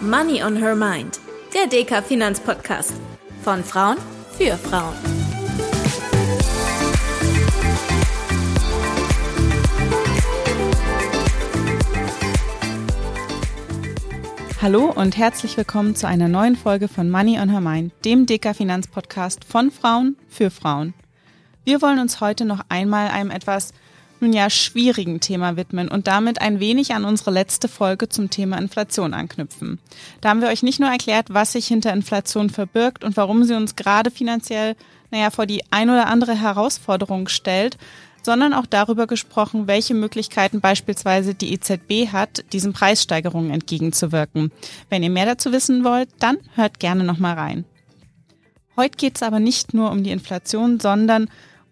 [0.00, 1.18] Money on Her Mind,
[1.52, 2.94] der DK Finanzpodcast.
[3.42, 3.96] Von Frauen
[4.30, 4.94] für Frauen.
[14.62, 18.54] Hallo und herzlich willkommen zu einer neuen Folge von Money on Her Mind, dem DK
[18.54, 20.94] Finanzpodcast von Frauen für Frauen.
[21.64, 23.72] Wir wollen uns heute noch einmal einem etwas
[24.20, 28.58] nun ja schwierigen Thema widmen und damit ein wenig an unsere letzte Folge zum Thema
[28.58, 29.78] Inflation anknüpfen.
[30.20, 33.54] Da haben wir euch nicht nur erklärt, was sich hinter Inflation verbirgt und warum sie
[33.54, 34.76] uns gerade finanziell,
[35.10, 37.78] naja, vor die ein oder andere Herausforderung stellt,
[38.22, 44.52] sondern auch darüber gesprochen, welche Möglichkeiten beispielsweise die EZB hat, diesen Preissteigerungen entgegenzuwirken.
[44.90, 47.64] Wenn ihr mehr dazu wissen wollt, dann hört gerne nochmal rein.
[48.76, 51.28] Heute geht es aber nicht nur um die Inflation, sondern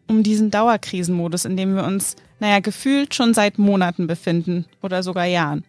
[0.09, 5.25] um diesen Dauerkrisenmodus, in dem wir uns naja, gefühlt schon seit Monaten befinden oder sogar
[5.25, 5.65] Jahren.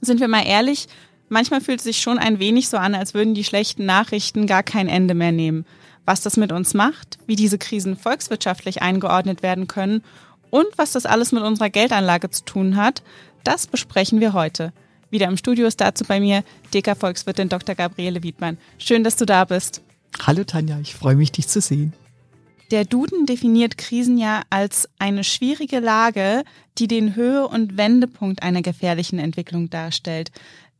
[0.00, 0.88] Sind wir mal ehrlich,
[1.28, 4.62] manchmal fühlt es sich schon ein wenig so an, als würden die schlechten Nachrichten gar
[4.62, 5.64] kein Ende mehr nehmen.
[6.04, 10.02] Was das mit uns macht, wie diese Krisen volkswirtschaftlich eingeordnet werden können
[10.50, 13.02] und was das alles mit unserer Geldanlage zu tun hat,
[13.44, 14.72] das besprechen wir heute.
[15.10, 16.42] Wieder im Studio ist dazu bei mir
[16.74, 17.74] DK Volkswirtin Dr.
[17.74, 18.58] Gabriele Wiedmann.
[18.78, 19.82] Schön, dass du da bist.
[20.26, 21.92] Hallo Tanja, ich freue mich, dich zu sehen.
[22.72, 26.42] Der Duden definiert Krisen ja als eine schwierige Lage,
[26.78, 30.32] die den Höhe- und Wendepunkt einer gefährlichen Entwicklung darstellt.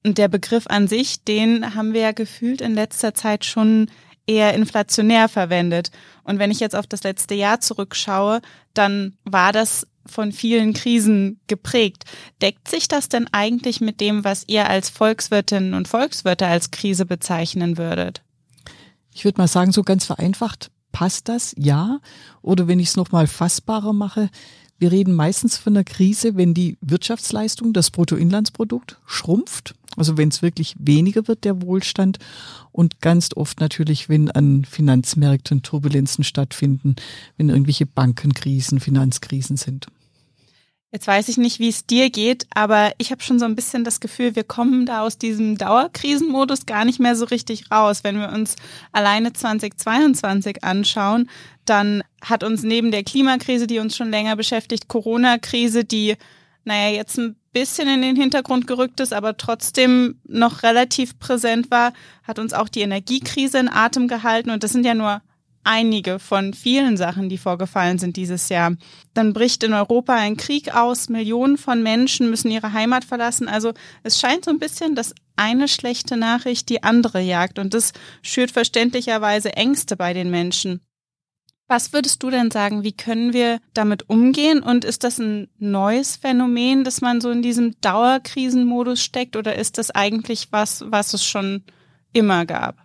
[0.03, 3.91] Und der Begriff an sich, den haben wir ja gefühlt in letzter Zeit schon
[4.27, 5.91] eher inflationär verwendet.
[6.25, 8.41] Und wenn ich jetzt auf das letzte Jahr zurückschaue,
[8.73, 12.05] dann war das von vielen Krisen geprägt.
[12.41, 17.05] Deckt sich das denn eigentlich mit dem, was ihr als Volkswirtinnen und Volkswirte als Krise
[17.05, 18.23] bezeichnen würdet?
[19.15, 21.55] Ich würde mal sagen, so ganz vereinfacht, Passt das?
[21.59, 22.01] Ja.
[22.43, 24.31] Oder wenn ich es nochmal fassbarer mache,
[24.79, 29.75] wir reden meistens von einer Krise, wenn die Wirtschaftsleistung, das Bruttoinlandsprodukt schrumpft.
[29.97, 32.19] Also wenn es wirklich weniger wird, der Wohlstand.
[32.73, 36.97] Und ganz oft natürlich, wenn an Finanzmärkten Turbulenzen stattfinden,
[37.37, 39.87] wenn irgendwelche Bankenkrisen, Finanzkrisen sind.
[40.95, 43.83] Jetzt weiß ich nicht, wie es dir geht, aber ich habe schon so ein bisschen
[43.83, 48.05] das Gefühl, wir kommen da aus diesem Dauerkrisenmodus gar nicht mehr so richtig raus.
[48.05, 48.57] Wenn wir uns
[48.93, 51.31] alleine 2022 anschauen,
[51.65, 56.17] dann hat uns neben der Klimakrise, die uns schon länger beschäftigt, Corona-Krise, die,
[56.65, 61.95] naja, jetzt ein bisschen in den Hintergrund gerückt ist, aber trotzdem noch relativ präsent war,
[62.23, 64.51] hat uns auch die Energiekrise in Atem gehalten.
[64.51, 65.23] Und das sind ja nur
[65.65, 68.75] einige von vielen Sachen, die vorgefallen sind dieses Jahr.
[69.15, 73.49] Dann bricht in Europa ein Krieg aus, Millionen von Menschen müssen ihre Heimat verlassen.
[73.49, 77.93] Also es scheint so ein bisschen, dass eine schlechte Nachricht die andere jagt und das
[78.23, 80.81] schürt verständlicherweise Ängste bei den Menschen.
[81.69, 86.17] Was würdest du denn sagen, wie können wir damit umgehen und ist das ein neues
[86.17, 91.25] Phänomen, dass man so in diesem Dauerkrisenmodus steckt oder ist das eigentlich was, was es
[91.25, 91.65] schon
[92.13, 92.82] immer gab?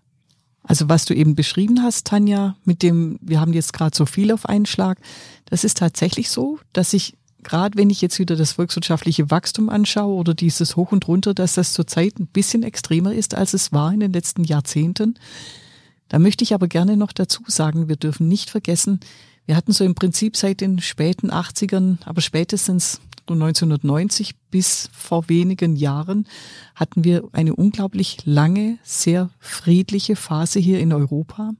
[0.67, 4.31] Also was du eben beschrieben hast, Tanja, mit dem, wir haben jetzt gerade so viel
[4.31, 5.00] auf einen Schlag,
[5.45, 10.13] das ist tatsächlich so, dass ich gerade wenn ich jetzt wieder das volkswirtschaftliche Wachstum anschaue
[10.13, 13.94] oder dieses Hoch und Runter, dass das zurzeit ein bisschen extremer ist, als es war
[13.94, 15.17] in den letzten Jahrzehnten.
[16.09, 18.99] Da möchte ich aber gerne noch dazu sagen, wir dürfen nicht vergessen,
[19.45, 22.99] wir hatten so im Prinzip seit den späten 80ern, aber spätestens
[23.34, 26.28] 1990 bis vor wenigen Jahren
[26.76, 31.52] hatten wir eine unglaublich lange, sehr friedliche Phase hier in Europa.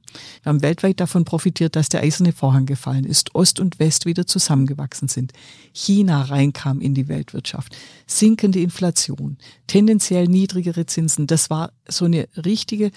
[0.42, 4.26] Wir haben weltweit davon profitiert, dass der eiserne Vorhang gefallen ist, Ost und West wieder
[4.26, 5.32] zusammengewachsen sind,
[5.72, 11.26] China reinkam in die Weltwirtschaft, sinkende Inflation, tendenziell niedrigere Zinsen.
[11.26, 12.90] Das war so eine richtige,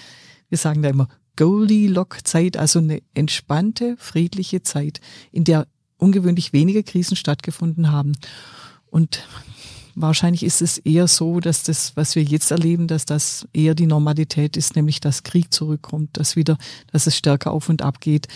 [0.50, 1.08] wir sagen da immer,
[1.38, 5.00] Goldilocks-Zeit, also eine entspannte, friedliche Zeit,
[5.32, 5.68] in der
[6.02, 8.14] ungewöhnlich wenige Krisen stattgefunden haben.
[8.90, 9.24] Und
[9.96, 13.88] wahrscheinlich ist es eher so, dass das, was wir jetzt erleben, dass das eher die
[13.88, 16.58] Normalität ist, nämlich dass Krieg zurückkommt, dass wieder,
[16.92, 18.28] dass es stärker auf und ab geht.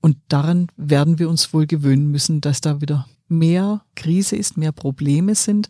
[0.00, 4.72] Und daran werden wir uns wohl gewöhnen müssen, dass da wieder mehr Krise ist, mehr
[4.72, 5.68] Probleme sind.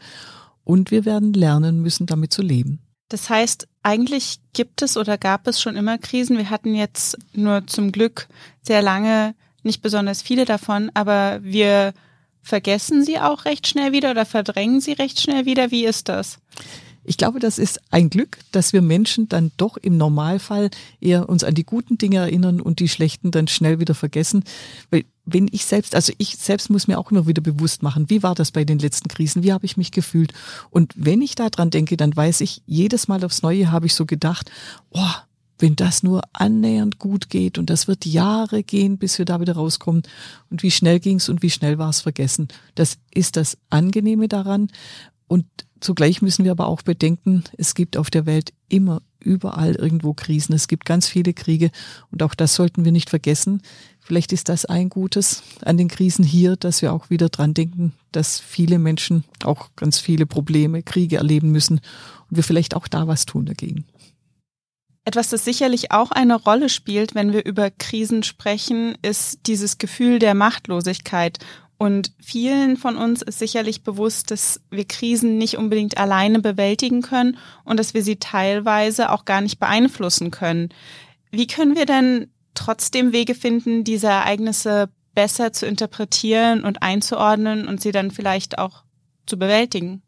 [0.65, 2.81] Und wir werden lernen müssen, damit zu leben.
[3.09, 6.37] Das heißt, eigentlich gibt es oder gab es schon immer Krisen.
[6.37, 8.29] Wir hatten jetzt nur zum Glück
[8.61, 9.35] sehr lange
[9.69, 11.95] nicht besonders viele davon, aber wir
[12.43, 15.71] vergessen sie auch recht schnell wieder oder verdrängen sie recht schnell wieder?
[15.71, 16.39] Wie ist das?
[17.05, 20.69] Ich glaube, das ist ein Glück, dass wir Menschen dann doch im Normalfall
[21.01, 24.45] eher uns an die guten Dinge erinnern und die schlechten dann schnell wieder vergessen.
[24.91, 28.23] Weil wenn ich selbst, also ich selbst muss mir auch immer wieder bewusst machen, wie
[28.23, 29.43] war das bei den letzten Krisen?
[29.43, 30.35] Wie habe ich mich gefühlt?
[30.69, 33.95] Und wenn ich da dran denke, dann weiß ich, jedes Mal aufs Neue habe ich
[33.95, 34.51] so gedacht,
[34.91, 35.15] oh,
[35.59, 39.55] wenn das nur annähernd gut geht und das wird Jahre gehen, bis wir da wieder
[39.55, 40.03] rauskommen.
[40.51, 42.49] Und wie schnell ging's und wie schnell war es vergessen.
[42.75, 44.71] Das ist das Angenehme daran.
[45.27, 45.47] Und
[45.81, 50.55] zugleich müssen wir aber auch bedenken, es gibt auf der Welt immer überall irgendwo Krisen.
[50.55, 51.71] Es gibt ganz viele Kriege
[52.11, 53.63] und auch das sollten wir nicht vergessen.
[54.01, 57.93] Vielleicht ist das ein Gutes an den Krisen hier, dass wir auch wieder dran denken,
[58.13, 61.81] dass viele Menschen auch ganz viele Probleme, Kriege erleben müssen
[62.31, 63.85] und wir vielleicht auch da was tun dagegen.
[65.09, 70.19] Etwas, das sicherlich auch eine Rolle spielt, wenn wir über Krisen sprechen, ist dieses Gefühl
[70.19, 71.39] der Machtlosigkeit.
[71.79, 77.39] Und vielen von uns ist sicherlich bewusst, dass wir Krisen nicht unbedingt alleine bewältigen können
[77.65, 80.69] und dass wir sie teilweise auch gar nicht beeinflussen können.
[81.31, 87.81] Wie können wir denn trotzdem Wege finden, diese Ereignisse besser zu interpretieren und einzuordnen und
[87.81, 88.83] sie dann vielleicht auch
[89.25, 90.03] zu bewältigen?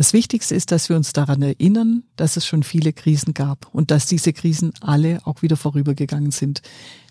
[0.00, 3.90] Das Wichtigste ist, dass wir uns daran erinnern, dass es schon viele Krisen gab und
[3.90, 6.62] dass diese Krisen alle auch wieder vorübergegangen sind.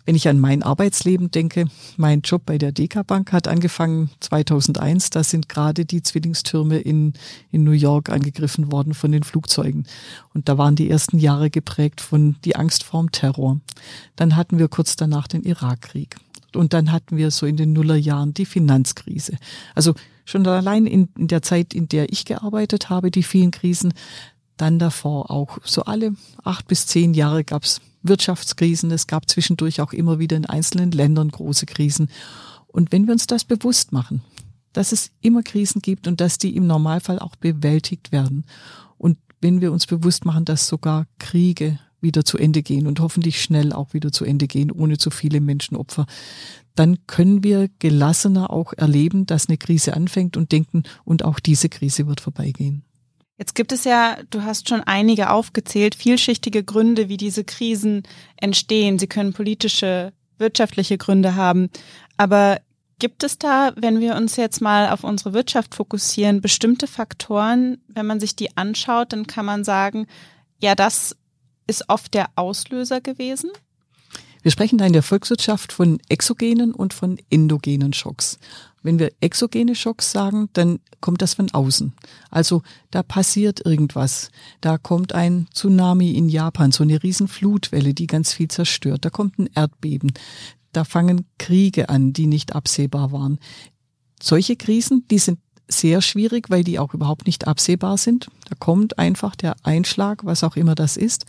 [0.05, 1.65] Wenn ich an mein Arbeitsleben denke,
[1.97, 5.11] mein Job bei der DK Bank hat angefangen 2001.
[5.11, 7.13] Da sind gerade die Zwillingstürme in,
[7.51, 9.85] in New York angegriffen worden von den Flugzeugen.
[10.33, 13.59] Und da waren die ersten Jahre geprägt von die Angst vorm Terror.
[14.15, 16.15] Dann hatten wir kurz danach den Irakkrieg.
[16.55, 19.37] Und dann hatten wir so in den Nullerjahren die Finanzkrise.
[19.75, 19.93] Also
[20.29, 23.93] schon allein in, in der Zeit, in der ich gearbeitet habe, die vielen Krisen,
[24.57, 28.91] dann davor auch so alle acht bis zehn Jahre gab's Wirtschaftskrisen.
[28.91, 32.09] Es gab zwischendurch auch immer wieder in einzelnen Ländern große Krisen.
[32.67, 34.21] Und wenn wir uns das bewusst machen,
[34.73, 38.45] dass es immer Krisen gibt und dass die im Normalfall auch bewältigt werden.
[38.97, 43.41] Und wenn wir uns bewusst machen, dass sogar Kriege wieder zu Ende gehen und hoffentlich
[43.41, 46.05] schnell auch wieder zu Ende gehen, ohne zu viele Menschenopfer,
[46.75, 51.69] dann können wir gelassener auch erleben, dass eine Krise anfängt und denken, und auch diese
[51.69, 52.83] Krise wird vorbeigehen.
[53.37, 58.03] Jetzt gibt es ja, du hast schon einige aufgezählt, vielschichtige Gründe, wie diese Krisen
[58.35, 58.99] entstehen.
[58.99, 61.69] Sie können politische, wirtschaftliche Gründe haben.
[62.17, 62.59] Aber
[62.99, 68.05] gibt es da, wenn wir uns jetzt mal auf unsere Wirtschaft fokussieren, bestimmte Faktoren, wenn
[68.05, 70.05] man sich die anschaut, dann kann man sagen,
[70.61, 71.15] ja, das
[71.69, 73.51] ist oft der Auslöser gewesen?
[74.41, 78.39] Wir sprechen da in der Volkswirtschaft von exogenen und von endogenen Schocks.
[78.81, 81.93] Wenn wir exogene Schocks sagen, dann kommt das von außen.
[82.29, 82.61] Also
[82.91, 84.31] da passiert irgendwas.
[84.61, 89.03] Da kommt ein Tsunami in Japan, so eine riesen Flutwelle, die ganz viel zerstört.
[89.03, 90.13] Da kommt ein Erdbeben.
[90.71, 93.39] Da fangen Kriege an, die nicht absehbar waren.
[94.21, 95.39] Solche Krisen, die sind
[95.69, 98.27] sehr schwierig, weil die auch überhaupt nicht absehbar sind.
[98.49, 101.25] Da kommt einfach der Einschlag, was auch immer das ist.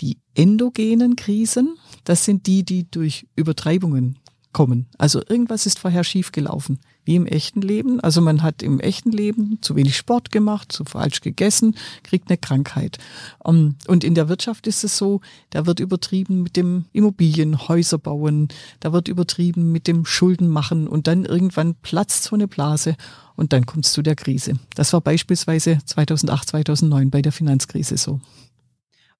[0.00, 4.18] Die endogenen Krisen, das sind die, die durch Übertreibungen
[4.56, 4.86] kommen.
[4.96, 8.00] Also irgendwas ist vorher schiefgelaufen, wie im echten Leben.
[8.00, 12.38] Also man hat im echten Leben zu wenig Sport gemacht, zu falsch gegessen, kriegt eine
[12.38, 12.96] Krankheit.
[13.44, 15.20] Ähm, und in der Wirtschaft ist es so,
[15.50, 18.48] da wird übertrieben mit dem Immobilienhäuser bauen,
[18.80, 22.96] da wird übertrieben mit dem Schulden machen und dann irgendwann platzt so eine Blase
[23.36, 24.54] und dann kommt es zu der Krise.
[24.74, 28.20] Das war beispielsweise 2008, 2009 bei der Finanzkrise so.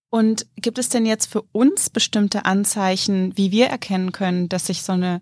[0.09, 4.83] Und gibt es denn jetzt für uns bestimmte Anzeichen, wie wir erkennen können, dass sich
[4.83, 5.21] so eine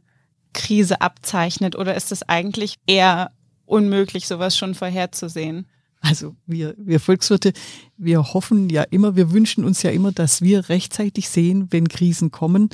[0.53, 1.77] Krise abzeichnet?
[1.77, 3.33] Oder ist es eigentlich eher
[3.67, 5.67] unmöglich, sowas schon vorherzusehen?
[6.01, 7.55] Also wir, wir Volkswirte,
[7.97, 12.31] wir hoffen ja immer, wir wünschen uns ja immer, dass wir rechtzeitig sehen, wenn Krisen
[12.31, 12.69] kommen.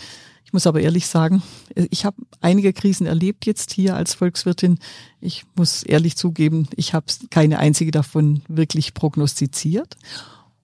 [0.50, 1.44] Ich muss aber ehrlich sagen,
[1.76, 4.80] ich habe einige Krisen erlebt jetzt hier als Volkswirtin.
[5.20, 9.96] Ich muss ehrlich zugeben, ich habe keine einzige davon wirklich prognostiziert.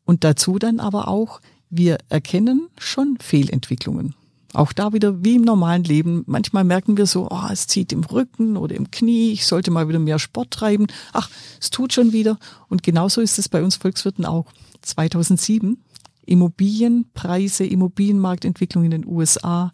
[0.04, 4.16] Und dazu dann aber auch, wir erkennen schon Fehlentwicklungen.
[4.54, 6.25] Auch da wieder wie im normalen Leben.
[6.26, 9.88] Manchmal merken wir so, oh, es zieht im Rücken oder im Knie, ich sollte mal
[9.88, 10.88] wieder mehr Sport treiben.
[11.12, 11.30] Ach,
[11.61, 12.40] es tut schon wieder.
[12.66, 14.46] Und genauso ist es bei uns Volkswirten auch.
[14.82, 15.78] 2007,
[16.26, 19.73] Immobilienpreise, Immobilienmarktentwicklung in den USA,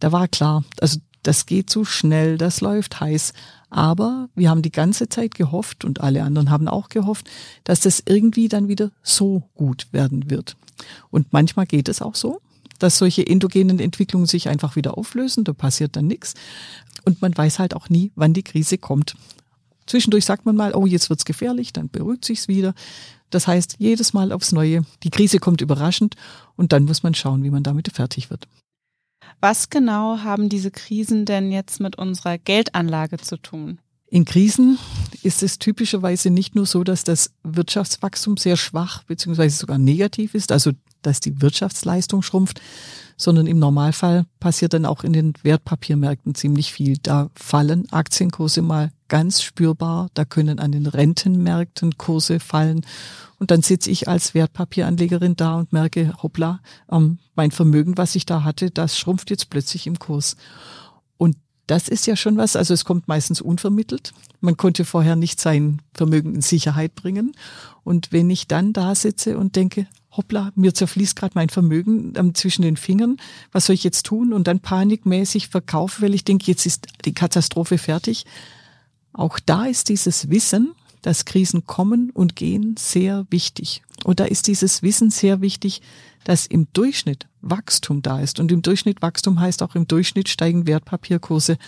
[0.00, 3.32] da war klar, also das geht zu schnell, das läuft heiß.
[3.70, 7.30] Aber wir haben die ganze Zeit gehofft und alle anderen haben auch gehofft,
[7.64, 10.56] dass das irgendwie dann wieder so gut werden wird.
[11.10, 12.40] Und manchmal geht es auch so,
[12.78, 16.34] dass solche endogenen Entwicklungen sich einfach wieder auflösen, da passiert dann nichts.
[17.04, 19.14] Und man weiß halt auch nie, wann die Krise kommt.
[19.86, 22.74] Zwischendurch sagt man mal, oh, jetzt wird's gefährlich, dann beruhigt sich's wieder.
[23.30, 26.16] Das heißt, jedes Mal aufs Neue, die Krise kommt überraschend
[26.56, 28.46] und dann muss man schauen, wie man damit fertig wird.
[29.40, 33.78] Was genau haben diese Krisen denn jetzt mit unserer Geldanlage zu tun?
[34.06, 34.78] In Krisen
[35.22, 40.52] ist es typischerweise nicht nur so, dass das Wirtschaftswachstum sehr schwach beziehungsweise sogar negativ ist,
[40.52, 40.72] also
[41.02, 42.60] dass die Wirtschaftsleistung schrumpft,
[43.16, 46.96] sondern im Normalfall passiert dann auch in den Wertpapiermärkten ziemlich viel.
[47.02, 52.84] Da fallen Aktienkurse mal ganz spürbar, da können an den Rentenmärkten Kurse fallen
[53.42, 56.60] und dann sitze ich als Wertpapieranlegerin da und merke, hoppla,
[56.92, 60.36] ähm, mein Vermögen, was ich da hatte, das schrumpft jetzt plötzlich im Kurs.
[61.16, 62.54] Und das ist ja schon was.
[62.54, 64.12] Also es kommt meistens unvermittelt.
[64.40, 67.32] Man konnte vorher nicht sein Vermögen in Sicherheit bringen.
[67.82, 72.34] Und wenn ich dann da sitze und denke, hoppla, mir zerfließt gerade mein Vermögen ähm,
[72.34, 73.16] zwischen den Fingern,
[73.50, 74.32] was soll ich jetzt tun?
[74.32, 78.24] Und dann panikmäßig verkaufe, weil ich denke, jetzt ist die Katastrophe fertig.
[79.12, 83.82] Auch da ist dieses Wissen, dass Krisen kommen und gehen, sehr wichtig.
[84.04, 85.82] Und da ist dieses Wissen sehr wichtig,
[86.24, 88.38] dass im Durchschnitt Wachstum da ist.
[88.38, 91.58] Und im Durchschnitt Wachstum heißt auch im Durchschnitt steigen Wertpapierkurse.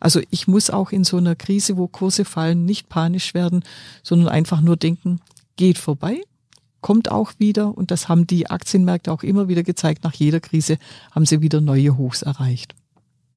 [0.00, 3.62] Also ich muss auch in so einer Krise, wo Kurse fallen, nicht panisch werden,
[4.02, 5.20] sondern einfach nur denken,
[5.56, 6.20] geht vorbei,
[6.80, 7.76] kommt auch wieder.
[7.76, 10.04] Und das haben die Aktienmärkte auch immer wieder gezeigt.
[10.04, 10.78] Nach jeder Krise
[11.12, 12.74] haben sie wieder neue Hochs erreicht.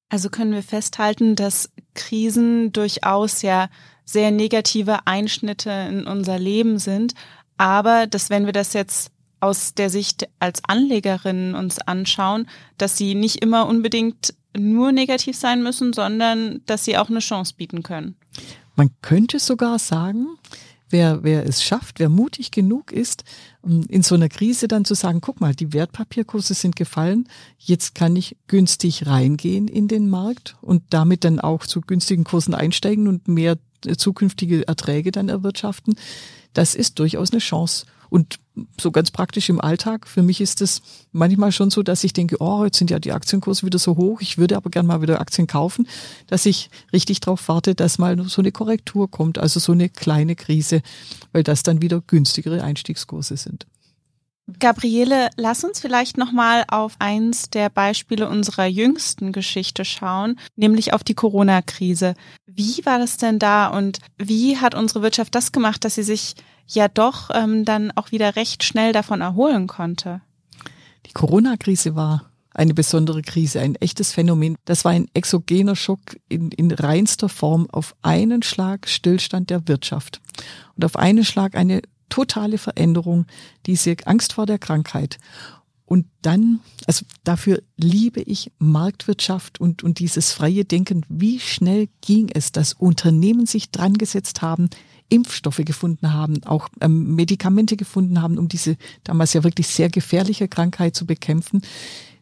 [0.10, 3.70] Also können wir festhalten, dass Krisen durchaus ja
[4.06, 7.14] sehr negative Einschnitte in unser Leben sind,
[7.58, 12.48] aber dass wenn wir das jetzt aus der Sicht als Anlegerinnen uns anschauen,
[12.78, 17.56] dass sie nicht immer unbedingt nur negativ sein müssen, sondern dass sie auch eine Chance
[17.58, 18.16] bieten können.
[18.76, 20.28] Man könnte sogar sagen,
[20.94, 23.26] wer, wer es schafft, wer mutig genug ist,
[23.64, 28.16] in so einer Krise dann zu sagen, guck mal, die Wertpapierkurse sind gefallen, jetzt kann
[28.16, 33.28] ich günstig reingehen in den Markt und damit dann auch zu günstigen Kursen einsteigen und
[33.28, 33.58] mehr
[33.98, 35.96] zukünftige Erträge dann erwirtschaften.
[36.54, 37.86] Das ist durchaus eine Chance.
[38.10, 38.40] Und
[38.80, 40.82] so ganz praktisch im Alltag, für mich ist es
[41.12, 44.22] manchmal schon so, dass ich denke, oh, jetzt sind ja die Aktienkurse wieder so hoch,
[44.22, 45.88] ich würde aber gerne mal wieder Aktien kaufen,
[46.28, 50.36] dass ich richtig darauf warte, dass mal so eine Korrektur kommt, also so eine kleine
[50.36, 50.82] Krise,
[51.32, 53.66] weil das dann wieder günstigere Einstiegskurse sind.
[54.60, 61.04] Gabriele, lass uns vielleicht nochmal auf eins der Beispiele unserer jüngsten Geschichte schauen, nämlich auf
[61.04, 62.14] die Corona-Krise.
[62.46, 66.36] Wie war das denn da und wie hat unsere Wirtschaft das gemacht, dass sie sich
[66.68, 70.22] ja doch ähm, dann auch wieder recht schnell davon erholen konnte.
[71.06, 74.56] Die Corona-Krise war eine besondere Krise, ein echtes Phänomen.
[74.66, 80.22] Das war ein exogener Schock in, in reinster Form auf einen Schlag Stillstand der Wirtschaft
[80.76, 83.26] und auf einen Schlag eine totale Veränderung,
[83.66, 85.18] diese Angst vor der Krankheit.
[85.86, 91.06] Und dann, also dafür liebe ich Marktwirtschaft und, und dieses freie Denken.
[91.10, 94.70] Wie schnell ging es, dass Unternehmen sich dran gesetzt haben,
[95.10, 100.48] Impfstoffe gefunden haben, auch ähm, Medikamente gefunden haben, um diese damals ja wirklich sehr gefährliche
[100.48, 101.62] Krankheit zu bekämpfen.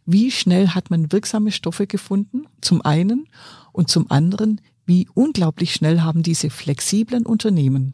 [0.05, 2.47] Wie schnell hat man wirksame Stoffe gefunden?
[2.59, 3.27] Zum einen
[3.71, 7.93] und zum anderen, wie unglaublich schnell haben diese flexiblen Unternehmen,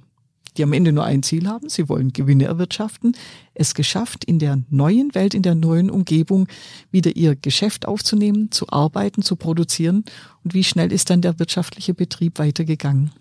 [0.57, 3.15] die am Ende nur ein Ziel haben, sie wollen Gewinne erwirtschaften,
[3.53, 6.47] es geschafft, in der neuen Welt, in der neuen Umgebung
[6.91, 10.03] wieder ihr Geschäft aufzunehmen, zu arbeiten, zu produzieren.
[10.43, 13.11] Und wie schnell ist dann der wirtschaftliche Betrieb weitergegangen.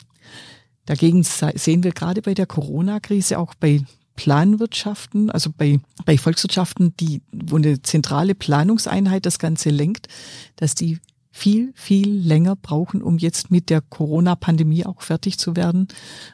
[0.87, 3.83] Dagegen sehen wir gerade bei der Corona-Krise auch bei
[4.14, 10.09] Planwirtschaften, also bei, bei Volkswirtschaften, die, wo eine zentrale Planungseinheit das Ganze lenkt,
[10.57, 10.99] dass die
[11.37, 15.88] viel, viel länger brauchen, um jetzt mit der Corona-Pandemie auch fertig zu werden,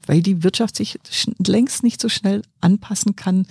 [0.07, 0.99] weil die Wirtschaft sich
[1.45, 3.47] längst nicht so schnell anpassen kann.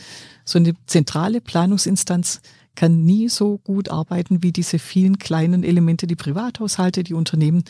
[0.46, 2.42] So eine zentrale Planungsinstanz
[2.76, 7.66] kann nie so gut arbeiten wie diese vielen kleinen Elemente, die Privathaushalte, die Unternehmen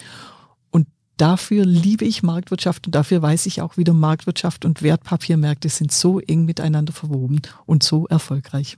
[1.22, 6.20] dafür liebe ich Marktwirtschaft und dafür weiß ich auch wieder, Marktwirtschaft und Wertpapiermärkte sind so
[6.20, 8.78] eng miteinander verwoben und so erfolgreich.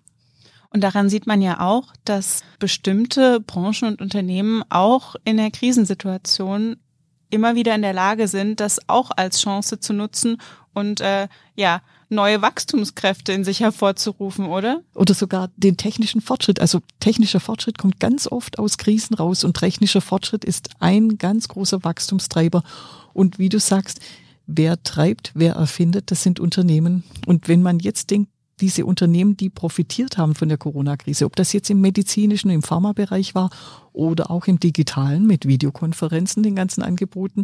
[0.74, 6.78] Und daran sieht man ja auch, dass bestimmte Branchen und Unternehmen auch in der Krisensituation
[7.30, 10.38] immer wieder in der Lage sind, das auch als Chance zu nutzen
[10.74, 14.82] und äh, ja neue Wachstumskräfte in sich hervorzurufen, oder?
[14.94, 16.60] Oder sogar den technischen Fortschritt.
[16.60, 21.48] Also technischer Fortschritt kommt ganz oft aus Krisen raus und technischer Fortschritt ist ein ganz
[21.48, 22.64] großer Wachstumstreiber.
[23.14, 24.00] Und wie du sagst,
[24.48, 27.04] wer treibt, wer erfindet, das sind Unternehmen.
[27.26, 28.30] Und wenn man jetzt denkt,
[28.64, 33.36] diese Unternehmen, die profitiert haben von der Corona-Krise, ob das jetzt im medizinischen, im Pharmabereich
[33.36, 33.50] war
[33.92, 37.44] oder auch im digitalen mit Videokonferenzen, den ganzen Angeboten,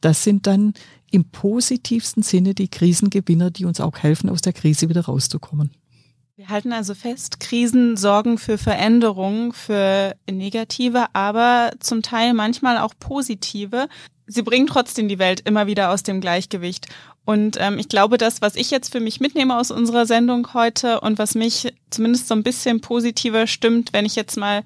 [0.00, 0.74] das sind dann
[1.12, 5.70] im positivsten Sinne die Krisengewinner, die uns auch helfen, aus der Krise wieder rauszukommen.
[6.34, 12.94] Wir halten also fest, Krisen sorgen für Veränderungen, für negative, aber zum Teil manchmal auch
[12.98, 13.86] positive.
[14.26, 16.88] Sie bringen trotzdem die Welt immer wieder aus dem Gleichgewicht.
[17.24, 21.00] Und ähm, ich glaube, das, was ich jetzt für mich mitnehme aus unserer Sendung heute
[21.00, 24.62] und was mich zumindest so ein bisschen positiver stimmt, wenn ich jetzt mal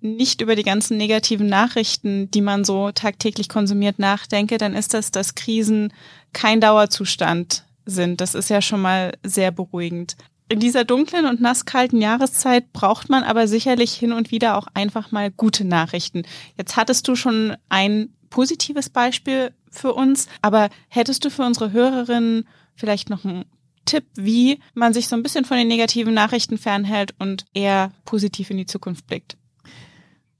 [0.00, 5.10] nicht über die ganzen negativen Nachrichten, die man so tagtäglich konsumiert, nachdenke, dann ist das,
[5.10, 5.92] dass Krisen
[6.32, 8.20] kein Dauerzustand sind.
[8.20, 10.16] Das ist ja schon mal sehr beruhigend.
[10.48, 15.10] In dieser dunklen und nasskalten Jahreszeit braucht man aber sicherlich hin und wieder auch einfach
[15.10, 16.24] mal gute Nachrichten.
[16.58, 22.46] Jetzt hattest du schon ein positives Beispiel für uns, aber hättest du für unsere Hörerinnen
[22.74, 23.44] vielleicht noch einen
[23.84, 28.50] Tipp, wie man sich so ein bisschen von den negativen Nachrichten fernhält und eher positiv
[28.50, 29.36] in die Zukunft blickt?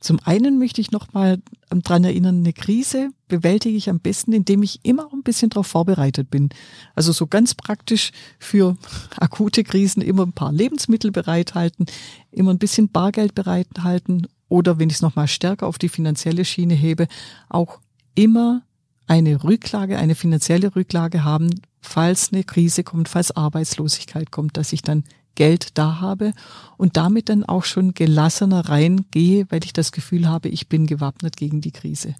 [0.03, 4.81] Zum einen möchte ich nochmal dran erinnern, eine Krise bewältige ich am besten, indem ich
[4.83, 6.51] immer ein bisschen darauf vorbereitet bin.
[6.97, 8.11] Also so ganz praktisch
[8.41, 8.77] für
[9.17, 11.87] akute Krisen immer ein paar Lebensmittel bereithalten,
[12.33, 16.75] immer ein bisschen Bargeld bereithalten oder wenn ich es nochmal stärker auf die finanzielle Schiene
[16.75, 17.07] hebe,
[17.49, 17.79] auch
[18.17, 18.62] immer
[19.06, 24.82] eine Rücklage, eine finanzielle Rücklage haben, falls eine Krise kommt, falls Arbeitslosigkeit kommt, dass ich
[24.82, 25.04] dann
[25.35, 26.32] Geld da habe
[26.76, 31.37] und damit dann auch schon gelassener reingehe, weil ich das Gefühl habe, ich bin gewappnet
[31.37, 32.14] gegen die Krise.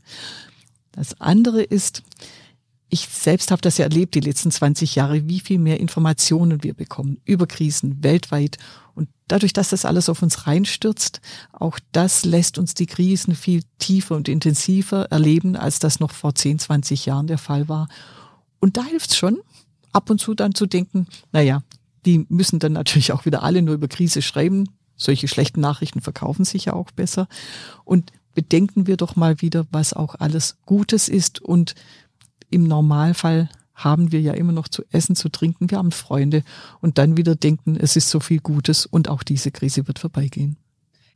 [0.93, 2.03] Das andere ist,
[2.93, 6.75] ich selbst habe das ja erlebt die letzten 20 Jahre, wie viel mehr Informationen wir
[6.75, 8.59] bekommen über Krisen weltweit.
[8.95, 11.23] Und dadurch, dass das alles auf uns reinstürzt,
[11.53, 16.35] auch das lässt uns die Krisen viel tiefer und intensiver erleben, als das noch vor
[16.35, 17.89] 10, 20 Jahren der Fall war.
[18.61, 19.41] Und da hilft es schon,
[19.93, 21.63] ab und zu dann zu denken, naja,
[22.05, 24.69] die müssen dann natürlich auch wieder alle nur über Krise schreiben.
[24.97, 27.27] Solche schlechten Nachrichten verkaufen sich ja auch besser.
[27.87, 31.41] Und bedenken wir doch mal wieder, was auch alles Gutes ist.
[31.41, 31.75] Und
[32.53, 35.71] im Normalfall haben wir ja immer noch zu essen, zu trinken.
[35.71, 36.45] Wir haben Freunde.
[36.81, 40.57] Und dann wieder denken, es ist so viel Gutes und auch diese Krise wird vorbeigehen.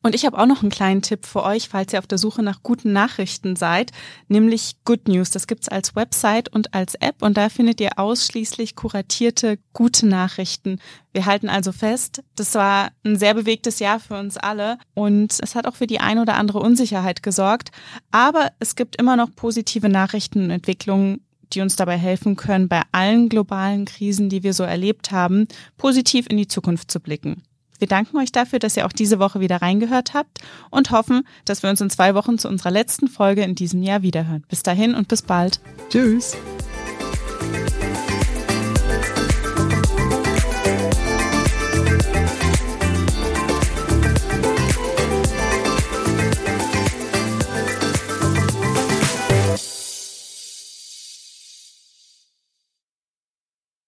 [0.02, 2.40] Und ich habe auch noch einen kleinen Tipp für euch, falls ihr auf der Suche
[2.40, 3.90] nach guten Nachrichten seid,
[4.28, 5.31] nämlich Good News.
[5.31, 10.78] Das gibt's als Website und als App und da findet ihr ausschließlich kuratierte gute Nachrichten.
[11.12, 15.57] Wir halten also fest, das war ein sehr bewegtes Jahr für uns alle und es
[15.57, 17.73] hat auch für die ein oder andere Unsicherheit gesorgt.
[18.12, 22.83] Aber es gibt immer noch positive Nachrichten und Entwicklungen, die uns dabei helfen können, bei
[22.93, 27.43] allen globalen Krisen, die wir so erlebt haben, positiv in die Zukunft zu blicken.
[27.79, 31.62] Wir danken euch dafür, dass ihr auch diese Woche wieder reingehört habt und hoffen, dass
[31.62, 34.45] wir uns in zwei Wochen zu unserer letzten Folge in diesem Jahr wiederhören.
[34.49, 35.61] Bis dahin und bis bald.
[35.91, 36.37] Tschüss.